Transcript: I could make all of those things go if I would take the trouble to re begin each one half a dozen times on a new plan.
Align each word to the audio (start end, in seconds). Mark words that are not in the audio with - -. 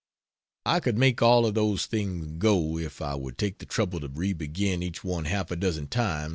I 0.65 0.79
could 0.79 0.97
make 0.97 1.21
all 1.21 1.45
of 1.45 1.53
those 1.53 1.85
things 1.85 2.25
go 2.39 2.75
if 2.79 3.03
I 3.03 3.13
would 3.13 3.37
take 3.37 3.59
the 3.59 3.67
trouble 3.67 3.99
to 3.99 4.07
re 4.07 4.33
begin 4.33 4.81
each 4.81 5.03
one 5.03 5.25
half 5.25 5.51
a 5.51 5.55
dozen 5.55 5.89
times 5.89 5.99
on 5.99 6.05
a 6.05 6.15
new 6.15 6.19
plan. 6.19 6.29